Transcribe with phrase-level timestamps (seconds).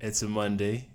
[0.00, 0.86] It's a Monday,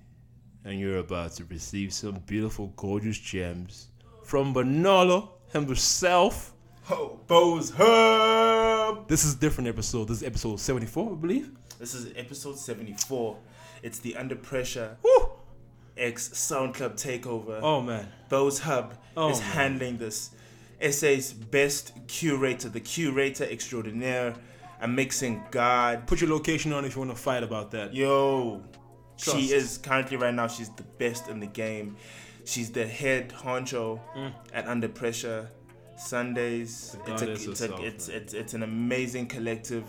[0.64, 3.88] and you're about to receive some beautiful, gorgeous gems
[4.24, 6.54] from Bernardo himself.
[6.90, 9.08] Oh, Bo's Hub.
[9.08, 10.08] This is a different episode.
[10.08, 11.52] This is episode 74, I believe.
[11.80, 13.38] This is episode 74.
[13.82, 15.32] It's the Under Pressure Woo!
[15.98, 17.60] X Sound Club takeover.
[17.62, 18.08] Oh, man.
[18.30, 19.50] Bo's Hub Oh, is man.
[19.52, 20.32] handling this.
[20.82, 24.34] SA's best curator, the curator extraordinaire,
[24.82, 26.08] a mixing god.
[26.08, 27.94] Put your location on if you want to fight about that.
[27.94, 28.62] Yo,
[29.18, 29.40] Trust.
[29.40, 30.48] she is currently right now.
[30.48, 31.96] She's the best in the game.
[32.46, 34.34] She's the head honcho Mm.
[34.54, 35.50] at Under Pressure
[35.98, 36.98] Sundays.
[37.08, 39.86] It's a, it's, a, it's, it's it's an amazing collective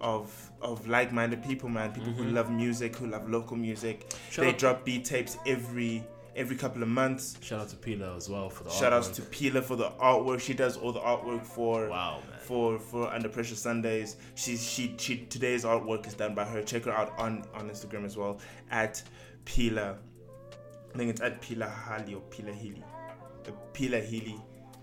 [0.00, 1.92] of of like-minded people, man.
[1.92, 4.08] People who love music, who love local music.
[4.08, 4.30] Mm-hmm.
[4.32, 6.04] Shout they out- drop beat tapes every
[6.34, 7.36] every couple of months.
[7.40, 9.14] Shout out to Pila as well for the Shout outs artwork.
[9.16, 10.40] to Pila for the artwork.
[10.40, 12.20] She does all the artwork for Wow.
[12.42, 14.16] For for Under Pressure Sundays.
[14.34, 16.62] She she she today's artwork is done by her.
[16.62, 18.38] Check her out on on Instagram as well
[18.70, 19.02] at
[19.44, 19.96] Pila.
[20.94, 22.84] I think it's at Pila Hali or Pila Healy.
[23.48, 24.36] Uh, Pila Healy.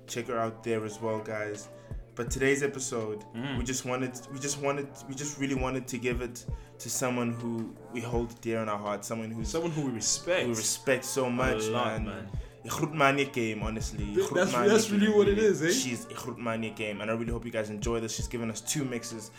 [0.07, 1.67] Check her out there as well, guys.
[2.15, 3.57] But today's episode, Mm.
[3.57, 6.43] we just wanted, we just wanted, we just really wanted to give it
[6.79, 10.43] to someone who we hold dear in our heart, someone who's Someone who we respect.
[10.47, 12.05] we respect so much, a lot, man.
[12.05, 12.29] man.
[12.67, 14.05] Grootmania game, honestly.
[14.33, 15.71] That's- that's really game, what it is, eh?
[15.71, 18.15] She's a Grootmania game, and I really hope you guys enjoy this.
[18.15, 19.31] She's given us two mixes.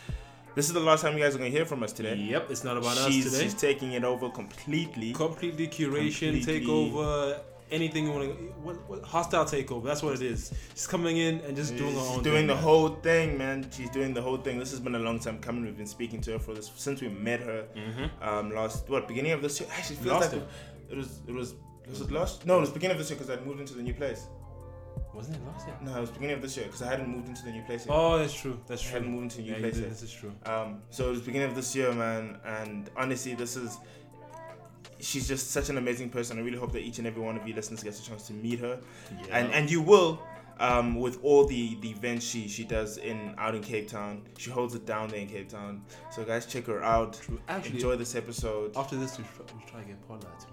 [0.55, 2.15] This is the last time you guys are gonna hear from us today.
[2.15, 3.43] Yep, it's not about she's, us today.
[3.45, 5.13] she's taking it over completely.
[5.13, 7.39] completely curation, Completely- takeover,
[7.71, 8.43] anything you want to.
[8.61, 9.85] What, what, hostile takeover.
[9.85, 10.51] That's what it is.
[10.73, 12.63] She's coming in and just doing her She's own doing thing, the man.
[12.63, 13.65] whole thing, man.
[13.71, 14.59] She's doing the whole thing.
[14.59, 15.63] This has been a long time coming.
[15.63, 18.09] We've been speaking to her for this since we met her Mhm.
[18.21, 19.69] um, last what beginning of this year.
[19.71, 20.47] Actually, it feels Last like year.
[20.89, 21.53] it was it was
[21.89, 22.45] was it last?
[22.45, 24.25] No, it was beginning of this year because I'd moved into the new place.
[25.13, 25.75] Wasn't it last year?
[25.81, 27.85] No, it was beginning of this year because I hadn't moved into the new place
[27.85, 27.93] yet.
[27.93, 28.59] Oh, that's true.
[28.67, 28.93] That's I true.
[28.99, 29.81] hadn't moved into the new Yeah, place did.
[29.81, 29.89] yet.
[29.89, 30.31] This is true.
[30.45, 33.77] Um, so it was beginning of this year, man, and honestly, this is.
[34.99, 36.37] She's just such an amazing person.
[36.37, 38.33] I really hope that each and every one of you listeners gets a chance to
[38.33, 38.79] meet her,
[39.11, 39.37] Yeah.
[39.39, 40.21] and and you will,
[40.59, 44.21] um, with all the the events she she does in out in Cape Town.
[44.37, 45.81] She holds it down there in Cape Town.
[46.11, 47.13] So guys, check her out.
[47.19, 47.39] True.
[47.47, 48.77] Actually, Enjoy this episode.
[48.77, 50.50] after this, we try, we try to get Paula to make an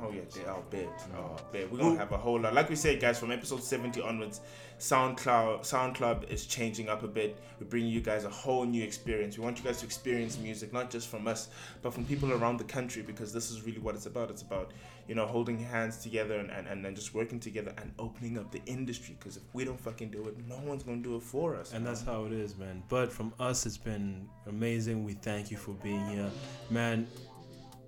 [0.00, 0.88] Oh yeah, they are big.
[1.16, 1.66] Oh, Oh.
[1.70, 2.54] We're gonna have a whole lot.
[2.54, 4.40] Like we said, guys, from episode 70 onwards,
[4.78, 7.38] SoundClub SoundClub is changing up a bit.
[7.58, 9.36] We're bringing you guys a whole new experience.
[9.36, 11.48] We want you guys to experience music, not just from us,
[11.82, 14.30] but from people around the country, because this is really what it's about.
[14.30, 14.72] It's about
[15.08, 18.52] you know holding hands together and and, and, and just working together and opening up
[18.52, 19.16] the industry.
[19.18, 21.72] Because if we don't fucking do it, no one's gonna do it for us.
[21.72, 22.84] And that's how it is, man.
[22.88, 25.02] But from us, it's been amazing.
[25.02, 26.30] We thank you for being here,
[26.70, 27.08] man.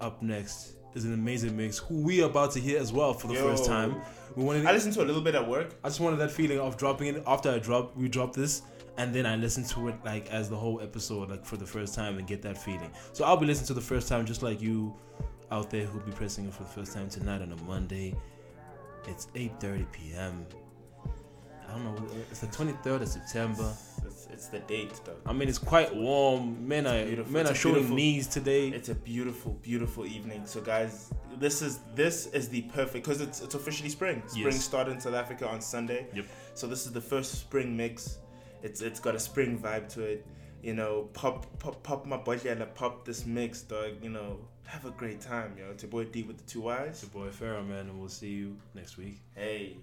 [0.00, 3.28] Up next is an amazing mix who we are about to hear as well for
[3.28, 3.48] the Yo.
[3.48, 3.96] first time.
[4.36, 4.66] We wanted.
[4.66, 5.74] I listened to a little bit at work.
[5.84, 7.96] I just wanted that feeling of dropping it after I drop.
[7.96, 8.62] We drop this,
[8.96, 11.94] and then I listen to it like as the whole episode, like for the first
[11.94, 12.90] time, and get that feeling.
[13.12, 14.94] So I'll be listening to the first time, just like you
[15.50, 18.14] out there who'll be pressing it for the first time tonight on a Monday.
[19.06, 20.46] It's 8:30 p.m.
[21.68, 22.04] I don't know.
[22.30, 23.72] It's the 23rd of September.
[24.04, 25.16] It's, it's the date, though.
[25.26, 26.66] I mean, it's quite warm.
[26.66, 28.68] Men are men are showing knees today.
[28.68, 30.42] It's a beautiful, beautiful evening.
[30.46, 34.22] So, guys, this is this is the perfect because it's it's officially spring.
[34.26, 34.64] Spring Yes.
[34.64, 36.06] started in South Africa on Sunday.
[36.14, 36.26] Yep.
[36.54, 38.18] So this is the first spring mix.
[38.62, 40.26] It's it's got a spring vibe to it.
[40.62, 43.92] You know, pop pop pop my bodlela, pop this mix, dog.
[44.02, 45.70] You know, have a great time, yo.
[45.70, 46.88] It's your boy D with the two eyes.
[46.90, 49.20] It's your boy Pharaoh, man, and we'll see you next week.
[49.34, 49.78] Hey.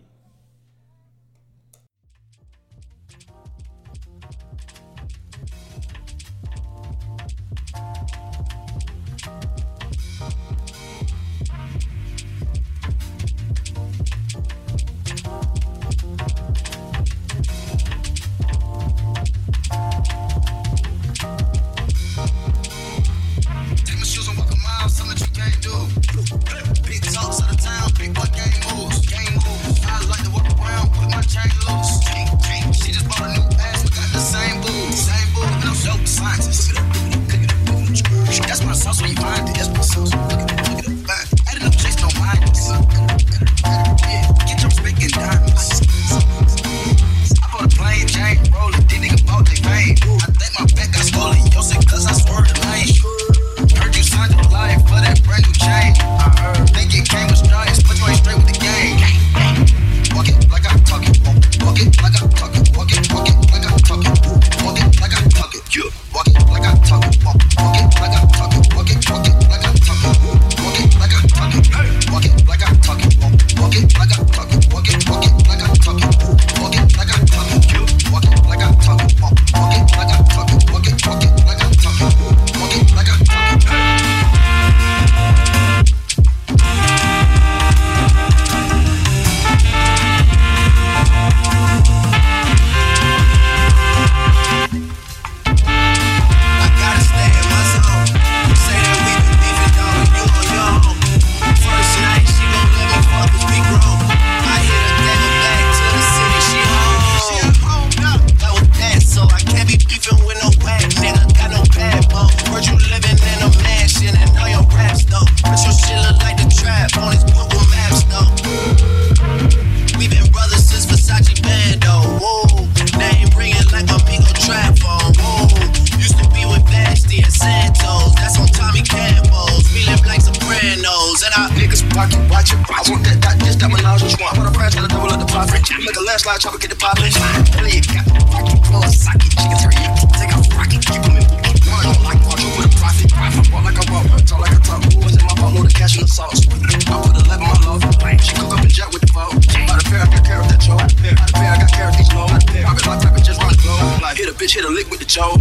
[132.13, 134.31] I want that, that, this, that menage a trois.
[134.31, 135.65] Put a branch and a double up the profit.
[135.67, 137.11] Make a landslide, chopper, get the poppin'.
[137.59, 139.31] Elliot got fucking blow a socket.
[139.35, 140.81] Chicken teriyaki, take off rocket.
[140.85, 141.25] Keep them in.
[141.67, 143.11] Margin like Quattro with a profit.
[143.11, 144.81] I walk like I walk, talk like I talk.
[144.87, 146.47] Who was in my phone, know the cash in the sauce.
[146.47, 147.83] I put 11 my love.
[148.23, 149.35] She cook up and jet with the boat.
[149.67, 150.79] By the pair, I got carrot that Joe.
[150.79, 152.27] By the pair, I got carrot these low.
[152.31, 153.99] It like pop it, just run slow.
[153.99, 155.35] Like hit a bitch, hit a lick with the Joe.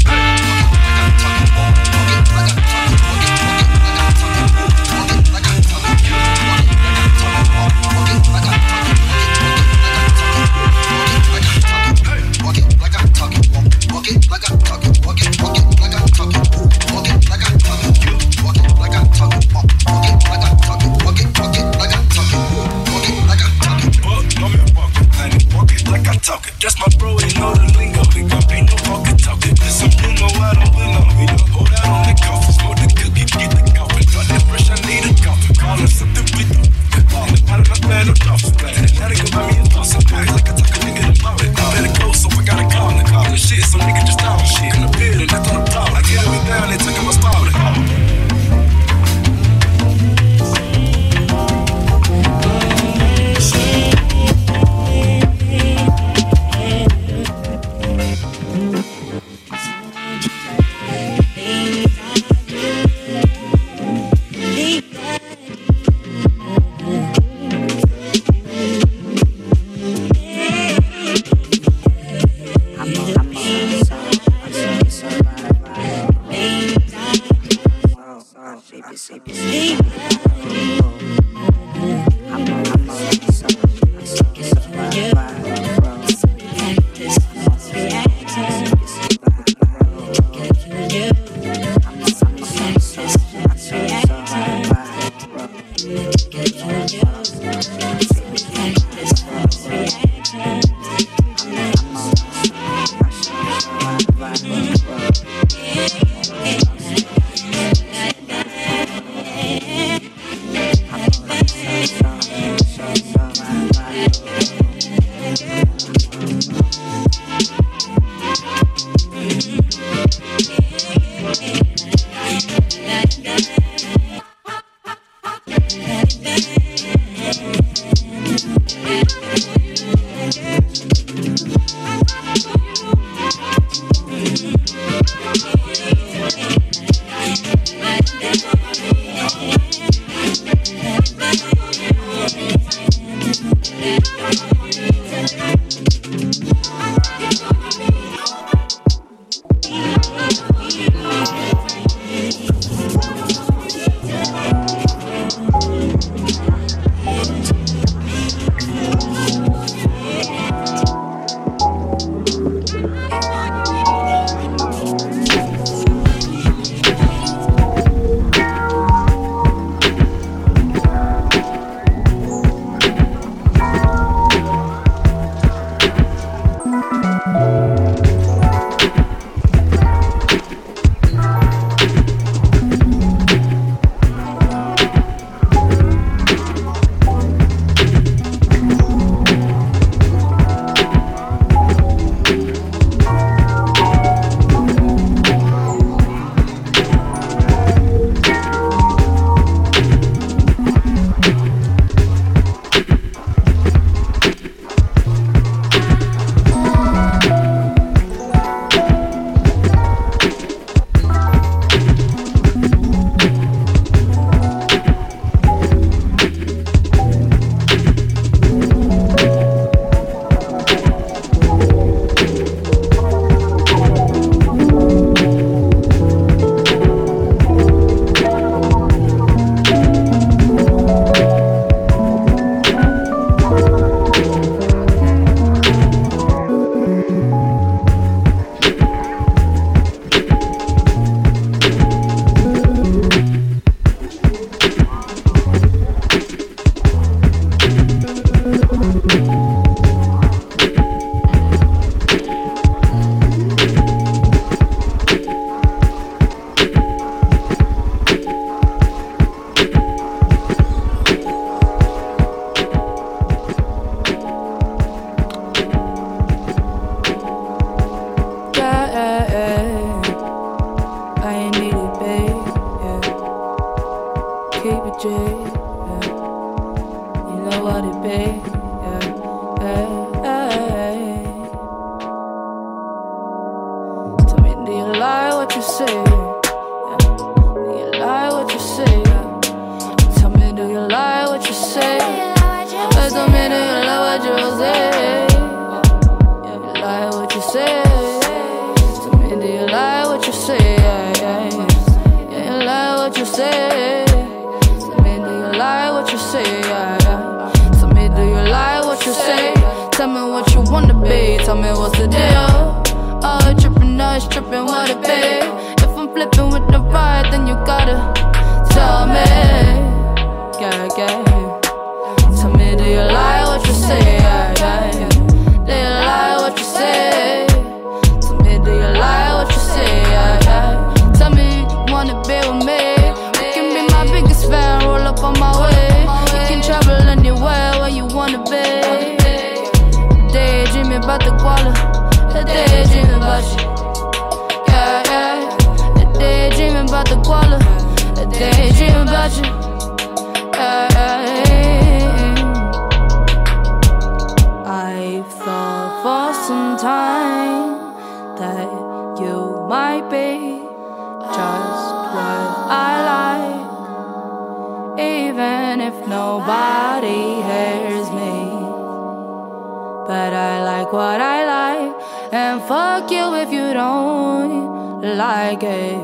[370.87, 372.33] like what I like.
[372.33, 375.99] And fuck you if you don't like it.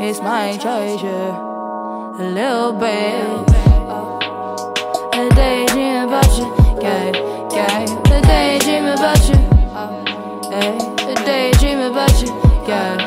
[0.00, 2.20] It's my choice, yeah.
[2.20, 3.50] A little bit.
[5.14, 6.46] A daydream about you,
[6.80, 7.12] yeah,
[7.50, 7.84] gay.
[8.14, 9.40] A daydream about you,
[10.50, 11.24] yeah.
[11.24, 12.30] Daydream about you,
[12.66, 13.03] gay.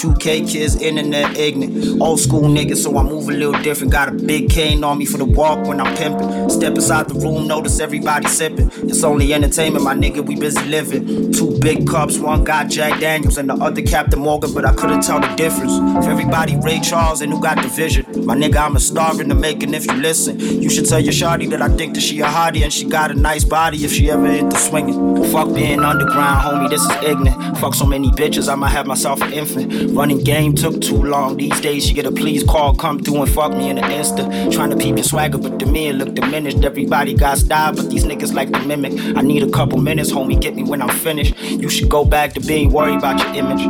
[0.00, 2.00] The Y2K kids, internet ignorant.
[2.00, 3.92] Old school niggas, so I move a little different.
[3.92, 6.50] Got a big cane on me for the walk when I'm pimping.
[6.50, 8.70] Step inside the room, notice everybody sipping.
[8.88, 11.32] It's only entertainment, my nigga, we busy living.
[11.32, 15.02] Two big cups, one got Jack Daniels and the other Captain Morgan, but I couldn't
[15.02, 15.72] tell the difference.
[15.98, 18.04] If everybody Ray Charles and who got the vision.
[18.26, 20.38] My nigga, I'm a star in the making if you listen.
[20.38, 23.10] You should tell your shawty that I think that she a hottie and she got
[23.10, 25.24] a nice body if she ever hit the swinging.
[25.32, 27.58] Fuck being underground, homie, this is ignorant.
[27.58, 29.96] Fuck so many bitches, I might have myself an infant.
[29.96, 31.36] Running game took too long.
[31.36, 34.52] These days, you get a please call, come through and fuck me in an insta.
[34.52, 36.64] Trying to peep your swagger, but to me it look diminished.
[36.64, 38.92] Everybody got style, but these niggas like to mimic.
[39.16, 41.38] I need a couple minutes, homie, get me when I'm finished.
[41.40, 43.60] You should go back to being worried about your image.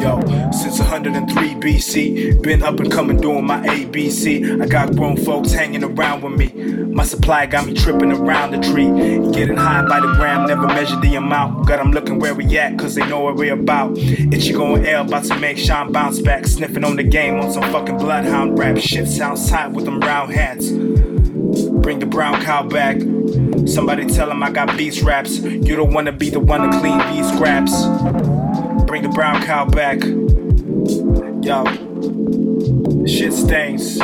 [0.00, 4.62] Yo, since 103 BC, been up and coming doing my ABC.
[4.62, 6.48] I got grown folks hanging around with me.
[6.84, 8.86] My supply got me tripping around the tree.
[9.32, 11.66] Getting high by the gram, never measure the amount.
[11.66, 13.96] Got them looking where we at, cause they know what we're about.
[13.96, 16.46] Itchy going L, about to make Sean bounce back.
[16.46, 18.78] Sniffing on the game on some fucking bloodhound rap.
[18.78, 20.70] Shit sounds tight with them round hats.
[20.70, 23.00] Bring the brown cow back.
[23.66, 25.38] Somebody tell him I got beast raps.
[25.38, 27.86] You don't wanna be the one to clean these scraps.
[28.86, 30.02] Bring the brown cow back.
[31.42, 31.64] Yo,
[33.06, 33.98] shit stains.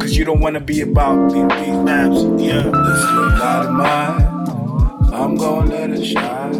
[0.00, 2.22] Cause you don't wanna be about these, these raps.
[2.42, 4.38] Yeah, this is not of mine.
[5.12, 6.54] I'm gonna let it shine.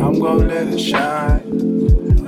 [0.00, 1.45] I'm gonna let it shine.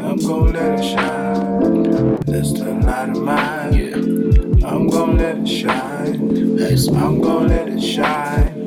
[0.08, 2.16] I'm gonna let it shine.
[2.24, 3.72] This the night of mine.
[3.74, 4.66] Yeah.
[4.66, 6.96] I'm gonna let it shine.
[6.96, 8.57] I'm gonna let it shine.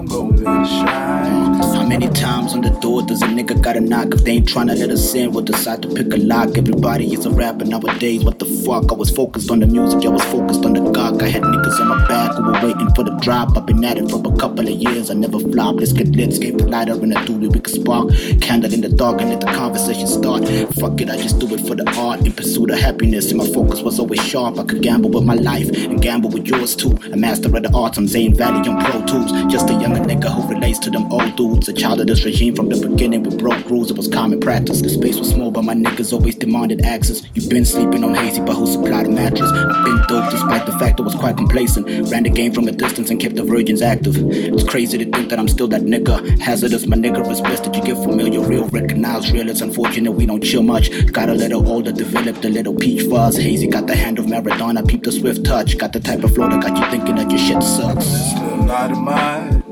[0.00, 1.60] I'm gonna shine.
[1.74, 4.14] How many times on the door does a nigga gotta knock?
[4.14, 6.56] If they ain't tryna let us in, we'll decide to pick a lock.
[6.56, 8.90] Everybody is a rapper nowadays, what the fuck?
[8.90, 11.22] I was focused on the music, I was focused on the gawk.
[11.22, 13.54] I had niggas on my back who were waiting for the drop.
[13.54, 15.76] I've been at it for a couple of years, I never flop.
[15.76, 18.08] Let's get lit, escape the lighter in a doobie, we can spark.
[18.40, 20.48] Candle in the dark and let the conversation start.
[20.80, 22.24] Fuck it, I just do it for the art.
[22.24, 24.58] In pursuit of happiness, and my focus was always sharp.
[24.58, 26.96] I could gamble with my life and gamble with yours too.
[27.12, 29.30] A master of the arts, I'm Zane Valley on Pro Tools.
[29.52, 31.68] Just a younger nigga who relates to them old dudes.
[31.68, 33.22] A child of this regime from the beginning.
[33.22, 34.82] We broke rules, it was common practice.
[34.82, 37.22] The space was small, but my niggas always demanded access.
[37.34, 39.50] You've been sleeping on hazy, but who supplied the mattress?
[39.50, 41.86] I've been dope despite the fact I was quite complacent.
[42.10, 44.16] Ran the game from a distance and kept the virgins active.
[44.16, 46.38] It's crazy to think that I'm still that nigga.
[46.38, 47.28] Hazardous, my nigga.
[47.30, 49.48] It's best that you get familiar, real, recognize real.
[49.48, 50.90] It's unfortunate we don't chill much.
[51.12, 53.36] Got a little older, developed a little peach fuzz.
[53.36, 55.78] Hazy got the hand of Maradona, peep the swift touch.
[55.78, 58.34] Got the type of flow that got you thinking that your shit sucks.
[58.66, 59.69] light of mine.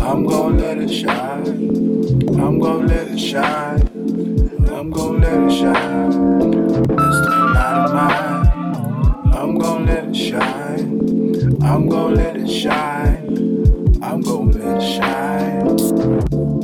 [0.00, 1.46] I'm gonna let it shine.
[2.40, 3.80] I'm gonna let it shine.
[4.70, 6.10] I'm gonna let it shine.
[6.88, 7.18] This
[7.54, 9.34] light of mine.
[9.34, 11.62] I'm gonna let it shine.
[11.62, 13.98] I'm gonna let it shine.
[14.02, 16.59] I'm gonna let it shine.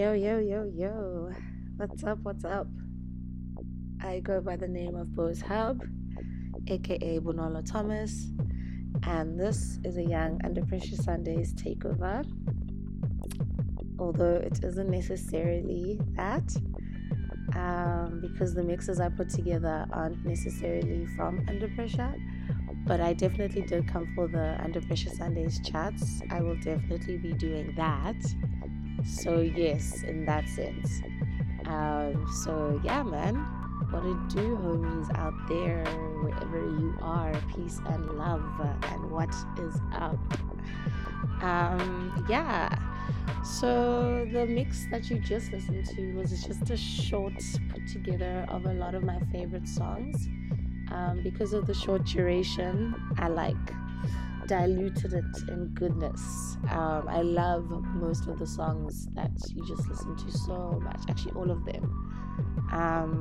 [0.00, 1.30] Yo, yo, yo, yo.
[1.76, 2.20] What's up?
[2.22, 2.66] What's up?
[4.02, 5.82] I go by the name of Bose Hub,
[6.68, 8.28] aka Bonolo Thomas,
[9.02, 12.24] and this is a Young Under Pressure Sundays takeover.
[13.98, 16.50] Although it isn't necessarily that,
[17.54, 22.14] um, because the mixes I put together aren't necessarily from Under Pressure,
[22.86, 26.22] but I definitely did come for the Under Pressure Sundays chats.
[26.30, 28.16] I will definitely be doing that.
[29.04, 31.02] So, yes, in that sense.
[31.66, 33.36] Um, so, yeah, man.
[33.90, 35.84] What it do, homies out there,
[36.22, 38.44] wherever you are, peace and love,
[38.84, 40.18] and what is up?
[41.42, 42.68] Um, yeah.
[43.42, 47.32] So, the mix that you just listened to was just a short
[47.72, 50.28] put together of a lot of my favorite songs.
[50.92, 53.56] Um, because of the short duration, I like
[54.50, 56.56] diluted it in goodness.
[56.70, 61.34] Um, I love most of the songs that you just listen to so much, actually,
[61.34, 61.84] all of them.
[62.72, 63.12] Um,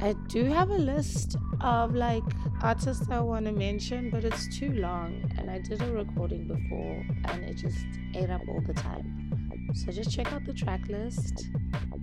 [0.00, 2.22] I do have a list of like
[2.62, 7.04] artists I want to mention, but it's too long, and I did a recording before
[7.24, 9.72] and it just ate up all the time.
[9.74, 11.48] so just check out the track list.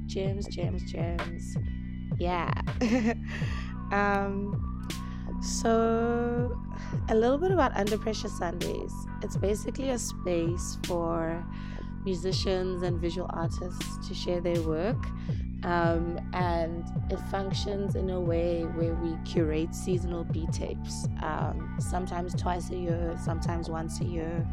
[0.05, 1.55] Gems, gems, gems.
[2.17, 2.51] Yeah.
[3.93, 4.76] um,
[5.41, 6.59] so,
[7.09, 8.93] a little bit about Under Pressure Sundays.
[9.21, 11.45] It's basically a space for
[12.03, 15.03] musicians and visual artists to share their work.
[15.63, 22.33] Um, and it functions in a way where we curate seasonal B tapes, um, sometimes
[22.35, 24.47] twice a year, sometimes once a year,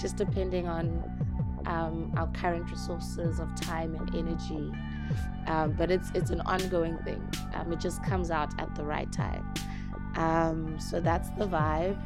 [0.00, 0.86] just depending on
[1.66, 4.70] um, our current resources of time and energy.
[5.46, 7.22] Um, but it's it's an ongoing thing.
[7.54, 9.44] Um, it just comes out at the right time.
[10.16, 11.98] Um, so that's the vibe.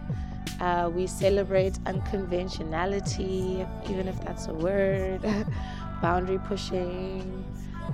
[0.60, 5.22] Uh, we celebrate unconventionality, even if that's a word,
[6.02, 7.44] boundary pushing,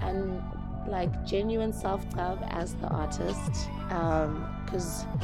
[0.00, 0.42] and
[0.87, 3.68] like genuine self-love as the artist.
[4.64, 5.20] Because um,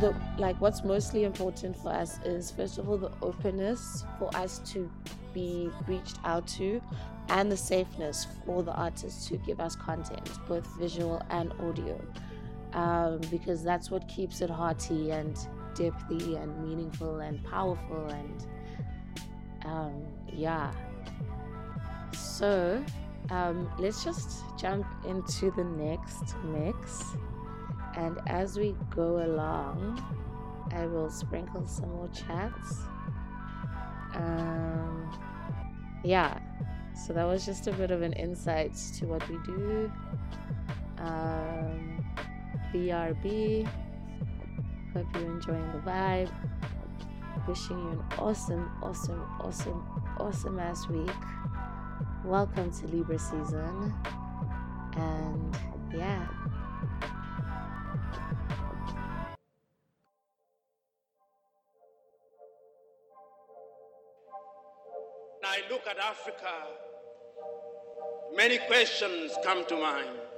[0.00, 4.60] the like what's mostly important for us is first of all the openness for us
[4.60, 4.90] to
[5.34, 6.80] be reached out to
[7.28, 12.00] and the safeness for the artists to give us content both visual and audio
[12.72, 15.36] um, because that's what keeps it hearty and
[15.74, 18.46] depthy and meaningful and powerful and
[19.64, 20.72] um, yeah.
[22.12, 22.84] So
[23.30, 27.04] um, let's just jump into the next mix.
[27.94, 30.02] And as we go along
[30.74, 32.82] i will sprinkle some more chats.
[34.14, 35.10] Um,
[36.04, 36.38] yeah.
[36.94, 39.90] So that was just a bit of an insight to what we do.
[40.98, 42.01] Um,
[42.72, 43.68] BRB.
[44.94, 46.30] Hope you're enjoying the vibe.
[47.46, 51.10] Wishing you an awesome, awesome, awesome, awesome ass week.
[52.24, 53.94] Welcome to Libra season.
[54.96, 55.56] And
[55.94, 56.26] yeah.
[65.44, 66.54] I look at Africa,
[68.34, 70.31] many questions come to mind.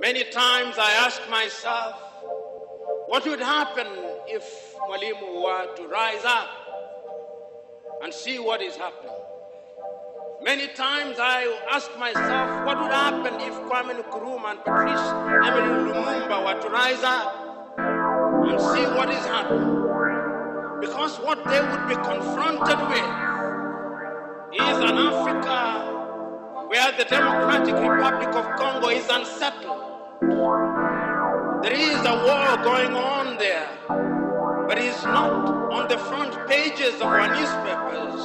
[0.00, 1.94] Many times I ask myself,
[3.06, 3.86] what would happen
[4.26, 6.48] if Mwalimu were to rise up
[8.02, 9.16] and see what is happening?
[10.42, 15.00] Many times I ask myself, what would happen if Kwame Nkrumah and Patrice
[15.46, 17.78] Emery Lumumba were to rise up
[18.48, 19.76] and see what is happening?
[20.82, 23.10] Because what they would be confronted with
[24.60, 25.96] is an Africa
[26.68, 29.85] where the Democratic Republic of Congo is unsettled.
[30.22, 33.68] There is a war going on there,
[34.66, 35.30] but it's not
[35.70, 38.16] on the front pages of our newspapers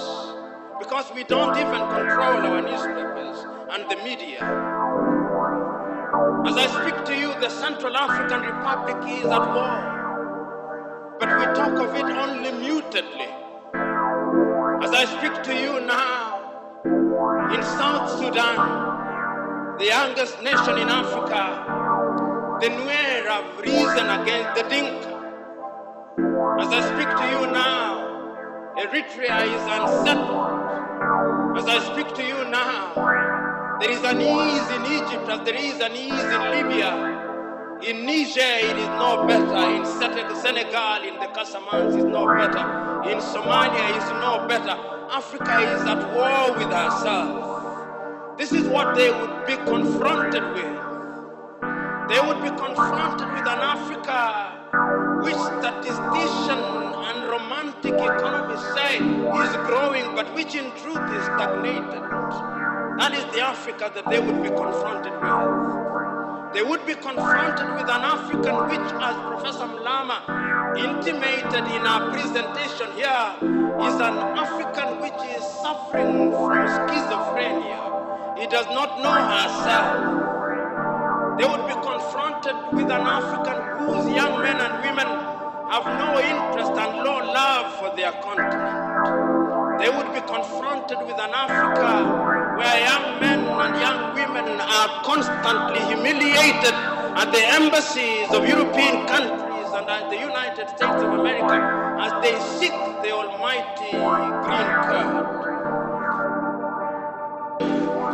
[0.80, 4.39] because we don't even control our newspapers and the media.
[6.45, 11.77] As I speak to you, the Central African Republic is at war, but we talk
[11.77, 13.27] of it only mutedly.
[14.82, 16.39] As I speak to you now,
[17.54, 21.80] in South Sudan, the youngest nation in Africa,
[22.62, 25.17] the Nuer have risen against the Dinka.
[26.62, 31.58] As I speak to you now, Eritrea is unsettled.
[31.58, 32.93] As I speak to you now,
[33.80, 36.91] there is an ease in Egypt as there is an ease in Libya.
[37.82, 39.63] In Niger, it is no better.
[39.74, 42.62] In Senegal, in the Casamance, is no better.
[43.10, 44.78] In Somalia, it's no better.
[45.10, 48.38] Africa is at war with herself.
[48.38, 50.90] This is what they would be confronted with.
[52.09, 54.57] They would be confronted with an Africa
[55.23, 62.01] which statistician and romantic economists say is growing, but which in truth is stagnated.
[62.99, 66.53] That is the Africa that they would be confronted with.
[66.53, 70.19] They would be confronted with an African which, as Professor Mlama
[70.78, 73.36] intimated in our presentation here,
[73.88, 78.38] is an African which is suffering from schizophrenia.
[78.39, 80.40] He does not know herself.
[81.41, 83.57] They would be confronted with an African
[83.89, 85.07] whose young men and women
[85.73, 89.81] have no interest and no love for their continent.
[89.81, 95.81] They would be confronted with an Africa where young men and young women are constantly
[95.89, 96.77] humiliated
[97.17, 101.57] at the embassies of European countries and at the United States of America
[102.05, 105.25] as they seek the almighty green card.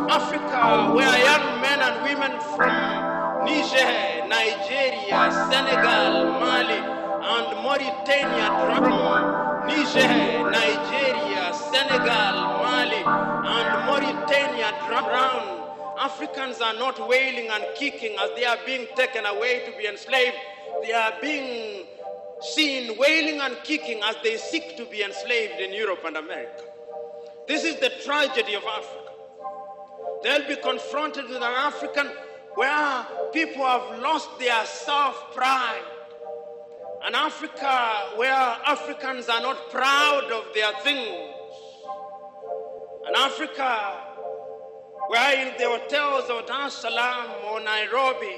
[0.09, 3.06] Africa, where young men and women from
[3.47, 6.79] Niger, Nigeria, Senegal, Mali,
[7.33, 8.83] and Mauritania from
[9.67, 13.01] Niger, Nigeria, Senegal, Mali,
[13.55, 15.63] and Mauritania drown.
[15.97, 20.35] Africans are not wailing and kicking as they are being taken away to be enslaved.
[20.83, 21.85] They are being
[22.41, 26.63] seen wailing and kicking as they seek to be enslaved in Europe and America.
[27.47, 29.11] This is the tragedy of Africa.
[30.23, 32.09] They'll be confronted with an African
[32.57, 35.83] where people have lost their self pride.
[37.05, 41.35] An Africa where Africans are not proud of their things.
[43.07, 44.01] An Africa
[45.09, 48.35] where in the hotels of Dar es Salaam or Nairobi,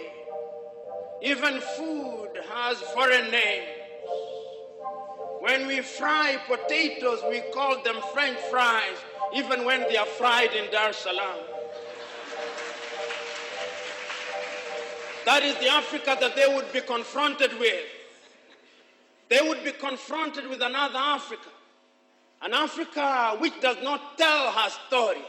[1.22, 3.68] even food has foreign names.
[5.40, 8.98] When we fry potatoes, we call them French fries,
[9.34, 11.49] even when they are fried in Dar es Salaam.
[15.30, 17.86] That is the Africa that they would be confronted with.
[19.30, 21.52] They would be confronted with another Africa.
[22.42, 25.22] An Africa which does not tell her story.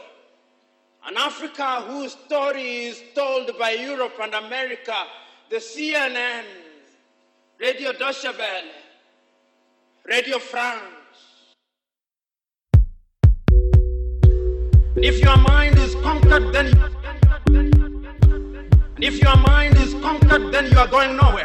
[1.05, 4.95] An Africa whose story is told by Europe and America,
[5.51, 6.45] the CNN,
[7.59, 8.71] Radio Deutsche Welle,
[10.05, 10.81] Radio France.
[14.95, 16.90] If your mind is conquered, then
[19.01, 21.43] if your mind is conquered, then you are going nowhere.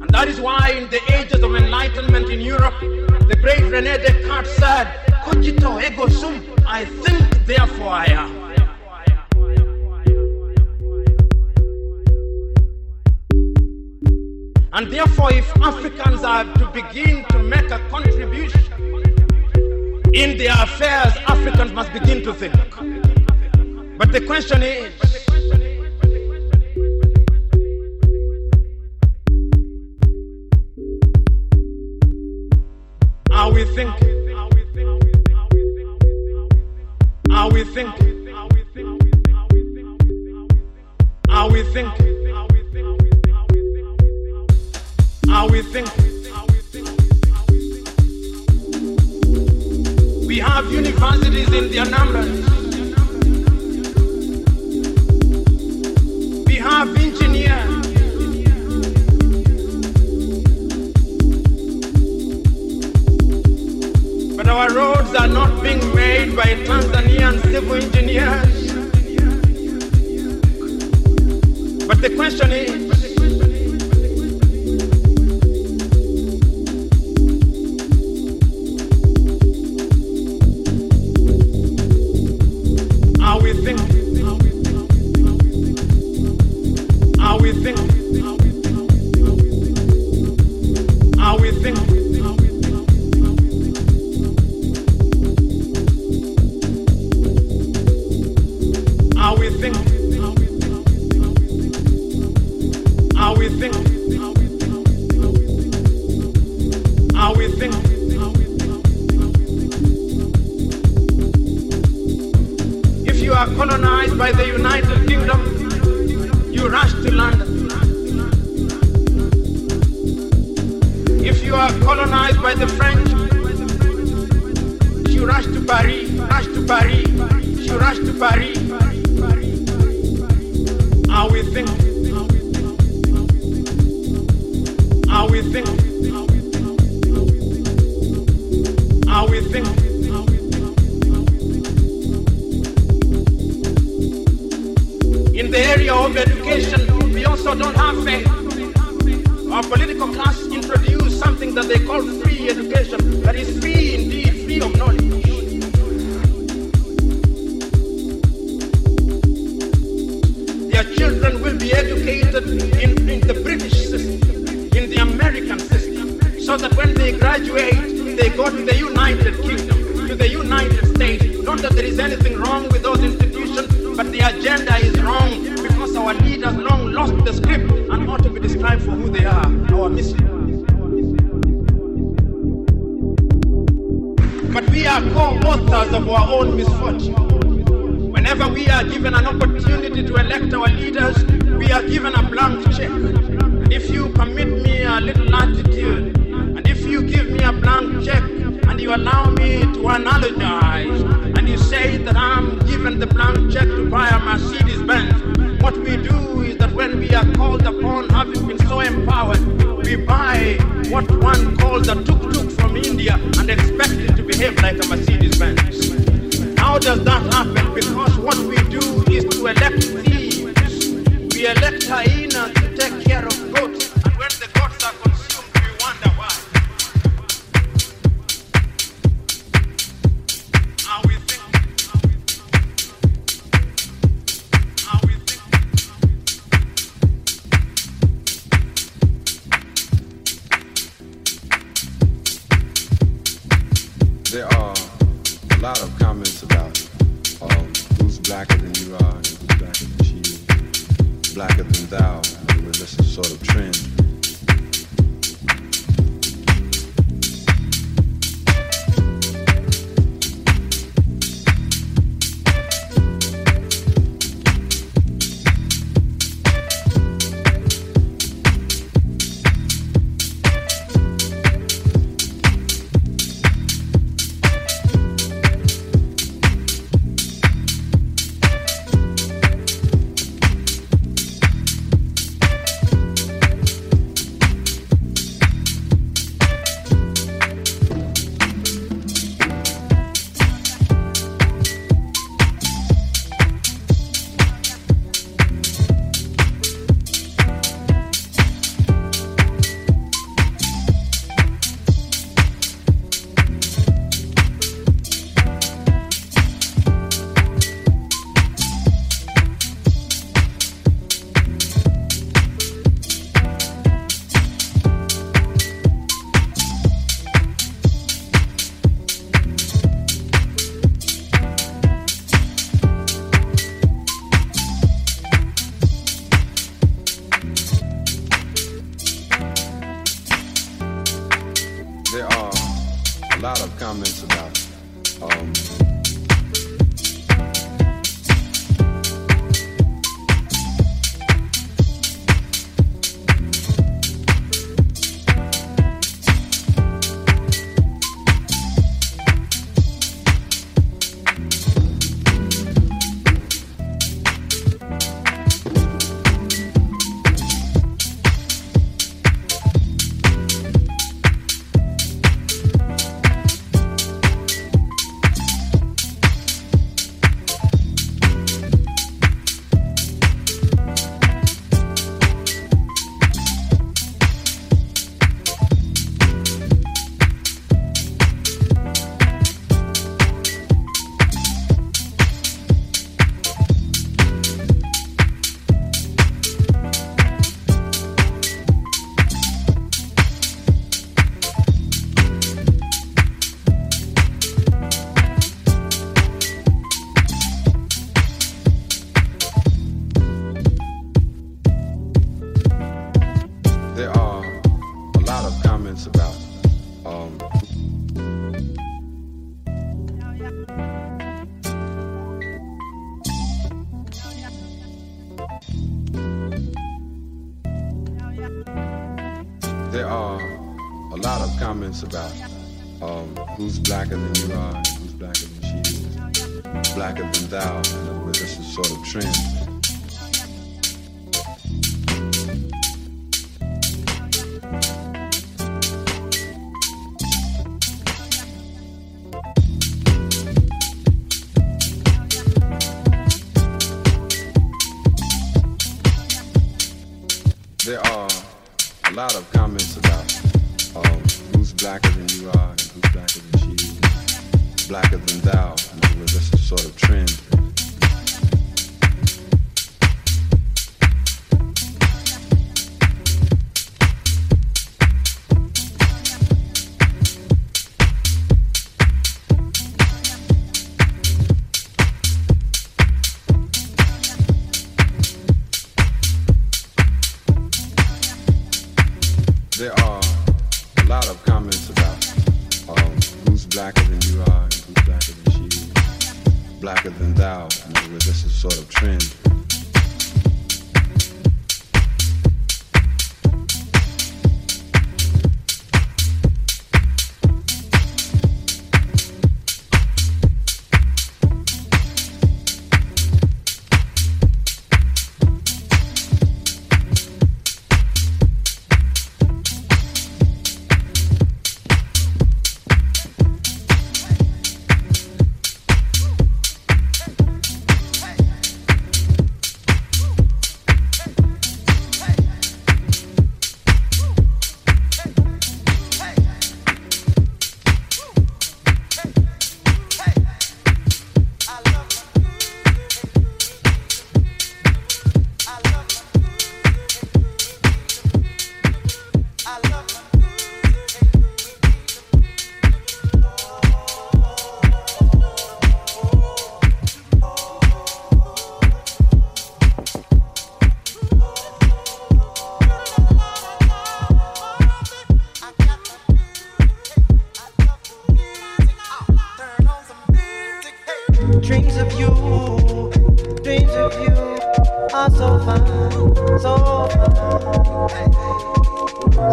[0.00, 4.48] And that is why in the ages of enlightenment in Europe, the great Rene Descartes
[4.56, 4.86] said,
[5.24, 8.40] Cogito ergo sum, I think, therefore I am.
[14.72, 18.69] And therefore, if Africans are to begin to make a contribution
[20.12, 22.54] in their affairs, Africans must begin to think.
[23.96, 24.92] But the question is,
[33.30, 34.10] are we thinking?
[37.30, 38.28] Are we thinking?
[41.30, 42.26] Are we thinking?
[45.30, 46.09] Are we thinking?
[50.30, 52.38] We have universities in their numbers.
[56.46, 57.86] We have engineers.
[64.36, 68.72] But our roads are not being made by Tanzanian civil engineers.
[71.88, 72.89] But the question is,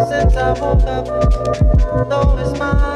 [0.08, 2.87] Since I woke up, though it's my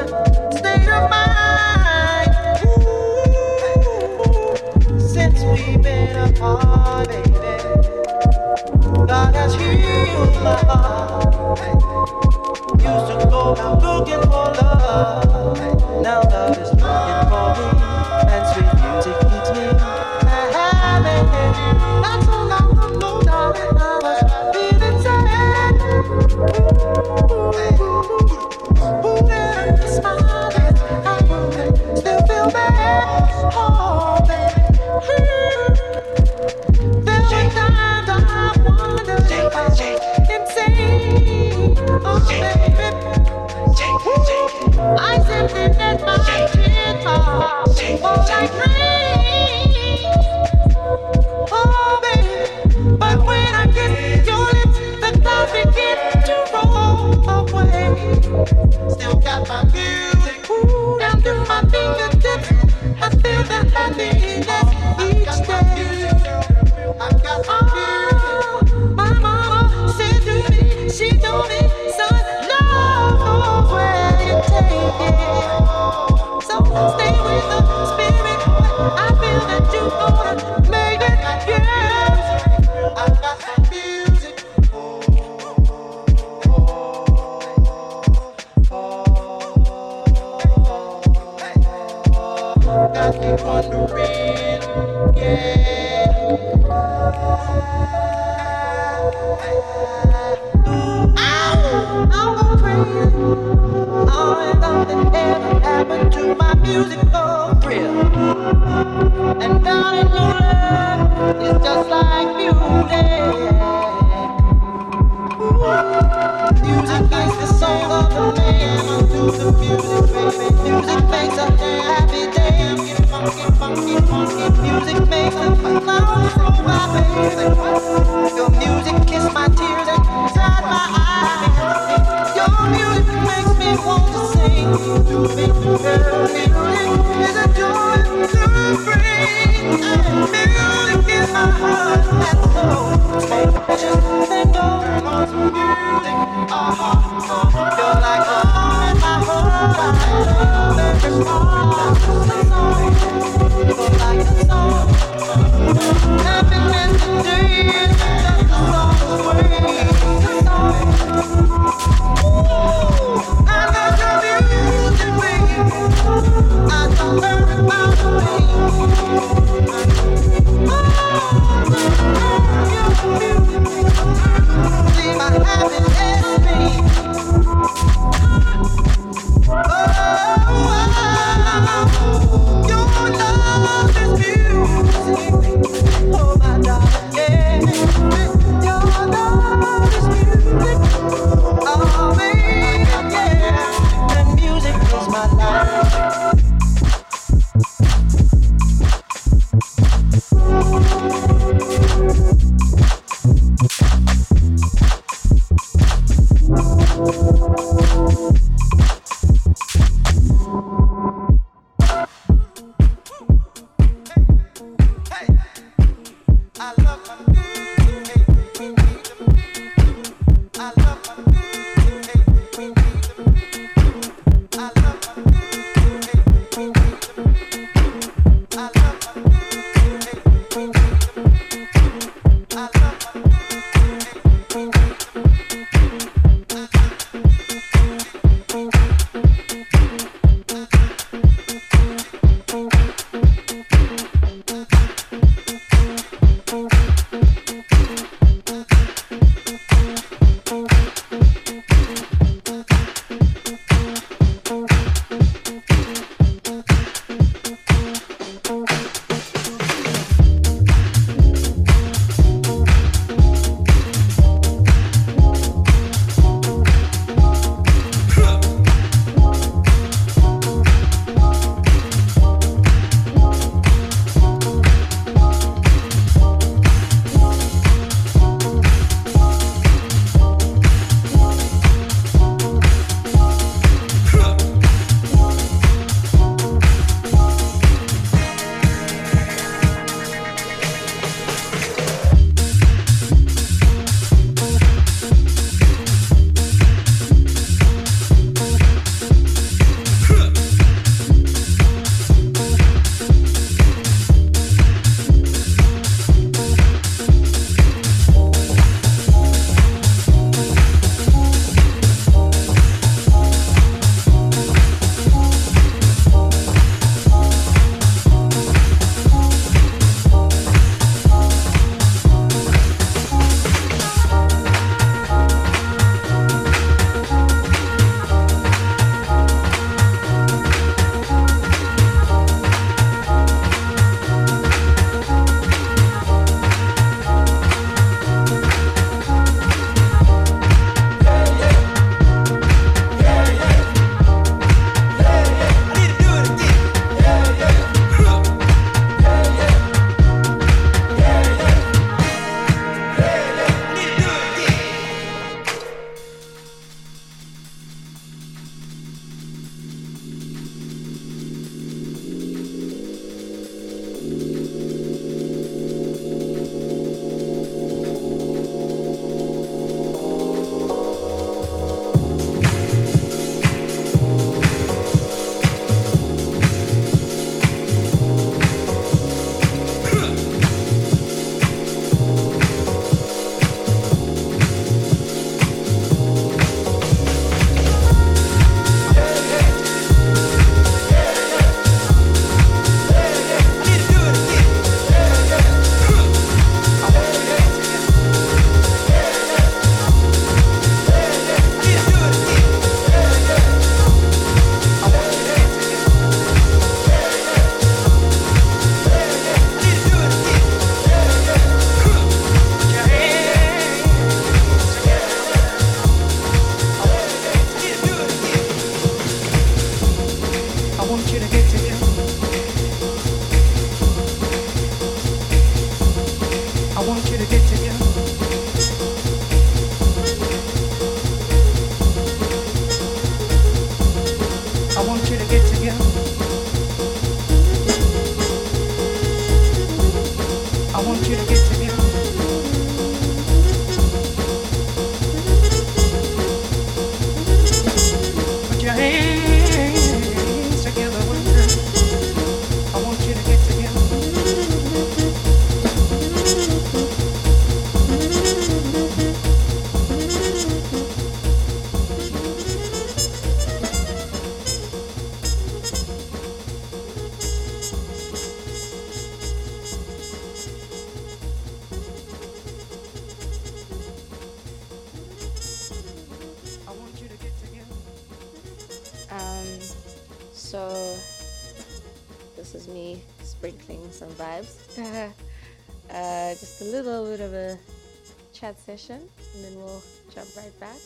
[488.52, 489.02] chat session,
[489.36, 489.82] and then we'll
[490.14, 490.80] jump right back.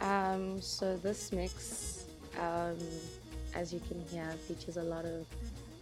[0.00, 2.06] Um, so this mix,
[2.38, 2.76] um,
[3.54, 5.26] as you can hear, features a lot of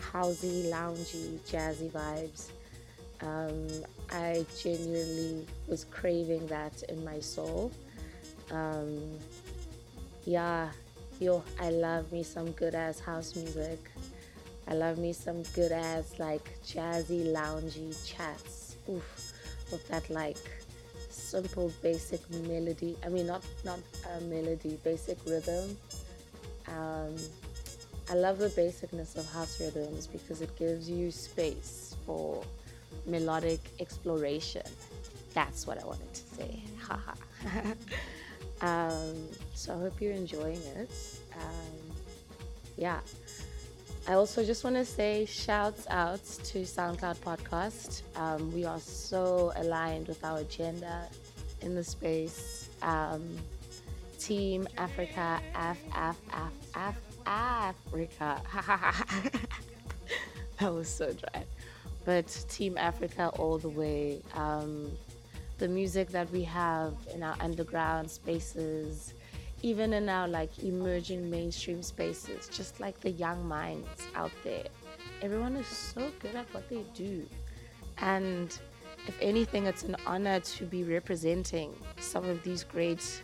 [0.01, 2.51] housey, loungy, jazzy vibes.
[3.23, 3.67] Um,
[4.11, 7.73] I genuinely was craving that in my soul.
[8.51, 8.99] Um,
[10.27, 10.69] yeah,
[11.21, 13.79] yo, I love me some good ass house music.
[14.69, 18.77] I love me some good ass like jazzy, loungy chats.
[18.89, 19.33] Oof,
[19.71, 20.37] with that like
[21.15, 22.97] simple, basic melody.
[23.05, 23.81] I mean, not not
[24.17, 25.77] a melody, basic rhythm.
[26.69, 27.15] Um,
[28.11, 32.45] I love the basicness of house rhythms because it gives you space for
[33.07, 34.63] melodic exploration.
[35.33, 36.63] That's what I wanted to say.
[36.87, 37.13] Haha.
[38.61, 39.15] um,
[39.55, 40.91] so I hope you're enjoying it.
[41.35, 41.97] Um,
[42.77, 43.01] yeah.
[44.07, 48.03] I also just want to say shouts out to SoundClub Podcast.
[48.17, 51.09] Um, we are so aligned with our agenda
[51.63, 52.69] in the space.
[52.83, 53.39] Um,
[54.19, 58.43] Team Africa, Af, Af, Af, Af, Africa.
[60.61, 61.45] that was so dry.
[62.05, 64.21] But Team Africa all the way.
[64.35, 64.91] Um,
[65.57, 69.15] the music that we have in our underground spaces,
[69.65, 74.67] even in our like emerging mainstream spaces, just like the young minds out there.
[75.23, 77.27] Everyone is so good at what they do.
[77.97, 78.57] And
[79.07, 83.23] if anything, it's an honor to be representing some of these great,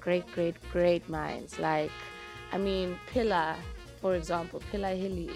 [0.00, 1.58] great, great, great minds.
[1.58, 1.92] Like,
[2.50, 3.54] I mean, Pillar,
[4.00, 5.30] for example, Pillar Hilly,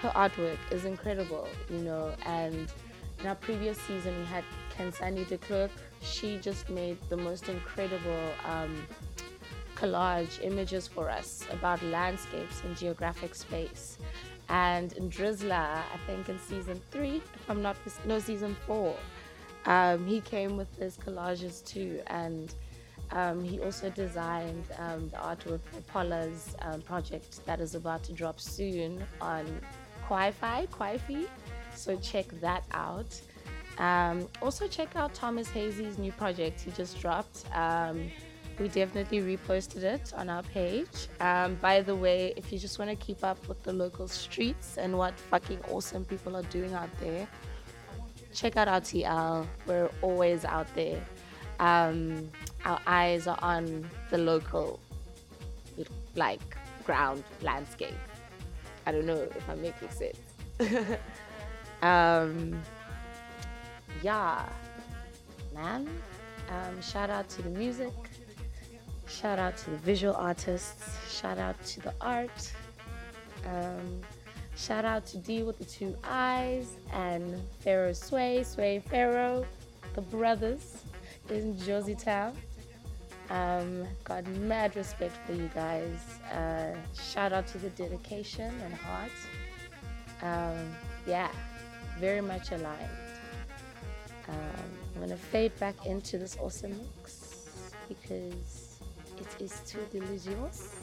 [0.00, 2.14] her artwork is incredible, you know.
[2.24, 2.72] And
[3.20, 5.72] in our previous season, we had Kensani de Klerk.
[6.02, 8.86] She just made the most incredible um,
[9.74, 13.98] collage images for us about landscapes and geographic space.
[14.48, 17.76] And in Drizzler, I think in season three, if I'm not
[18.06, 18.96] no season four,
[19.66, 22.54] um, he came with his collages too, and
[23.10, 28.12] um, he also designed um, the artwork for Paula's um, project that is about to
[28.12, 29.44] drop soon on
[30.04, 31.26] Wi-Fi, Wi-Fi.
[31.74, 33.20] So check that out.
[33.78, 37.44] Um, also check out Thomas Hazy's new project he just dropped.
[37.54, 38.10] Um,
[38.58, 41.08] we definitely reposted it on our page.
[41.20, 44.78] Um, by the way, if you just want to keep up with the local streets
[44.78, 47.28] and what fucking awesome people are doing out there,
[48.34, 49.46] check out our TL.
[49.66, 51.00] We're always out there.
[51.60, 52.30] Um,
[52.64, 54.80] our eyes are on the local,
[56.16, 56.40] like
[56.84, 57.94] ground landscape.
[58.86, 60.18] I don't know if I'm making sense.
[61.82, 62.60] um,
[64.02, 64.48] yeah,
[65.54, 65.88] man.
[66.50, 67.92] Um, shout out to the music.
[69.06, 70.96] Shout out to the visual artists.
[71.10, 72.52] Shout out to the art.
[73.46, 74.00] Um,
[74.56, 79.46] shout out to D with the two eyes and Pharaoh Sway, Sway Pharaoh,
[79.94, 80.82] the brothers
[81.30, 82.36] in Jozi Town.
[83.30, 85.98] Um, got mad respect for you guys.
[86.32, 89.10] Uh, shout out to the dedication and heart.
[90.22, 90.74] Um,
[91.06, 91.30] yeah,
[91.98, 93.07] very much aligned.
[94.28, 94.34] Um,
[94.94, 98.80] I'm gonna fade back into this awesome mix because
[99.18, 100.74] it is too delicious.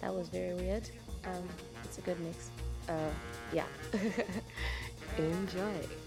[0.00, 0.88] That was very weird.
[1.24, 1.48] Um,
[1.84, 2.50] it's a good mix.
[2.88, 3.10] Uh,
[3.52, 3.66] yeah.
[5.18, 6.05] Enjoy.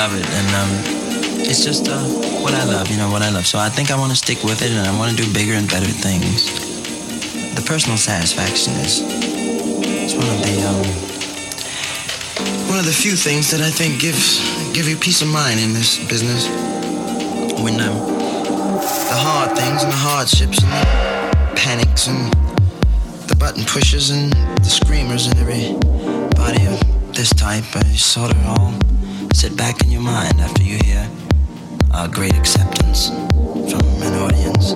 [0.00, 0.70] Love it, and um,
[1.44, 2.00] it's just uh,
[2.40, 3.46] what I love, you know, what I love.
[3.46, 5.52] So I think I want to stick with it, and I want to do bigger
[5.52, 6.48] and better things.
[7.54, 10.86] The personal satisfaction is it's one of the um,
[12.70, 14.40] one of the few things that I think gives
[14.72, 16.48] give you peace of mind in this business.
[17.60, 18.00] When um,
[18.80, 22.32] the hard things and the hardships and the panics and
[23.28, 24.32] the button pushers and
[24.64, 25.76] the screamers and every
[26.40, 26.80] body of
[27.12, 28.72] this type, I sort of all
[29.34, 31.08] sit back in your mind after you hear
[31.92, 34.72] our great acceptance from an audience.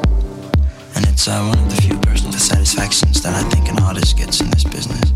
[0.97, 4.41] And it's uh, one of the few personal satisfactions that I think an artist gets
[4.41, 5.13] in this business.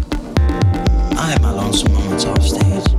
[1.16, 2.97] I have my lonesome moments off stage,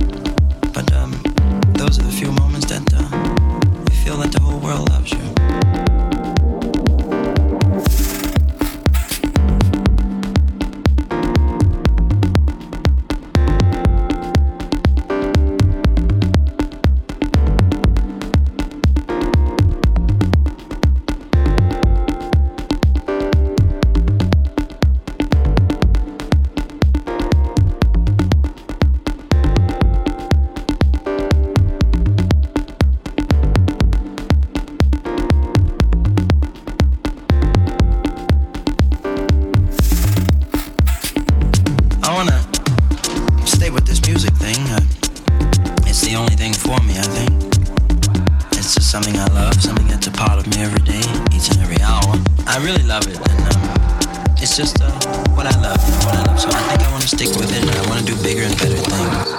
[46.70, 47.32] for me, I think.
[48.52, 51.02] It's just something I love, something that's a part of me every day,
[51.34, 52.14] each and every hour.
[52.46, 53.62] I really love it, and um,
[54.38, 54.90] it's just uh,
[55.34, 56.38] what I love, you know, what I love.
[56.38, 58.76] So I think I wanna stick with it, and I wanna do bigger and better
[58.76, 59.29] things.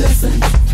[0.00, 0.69] listen.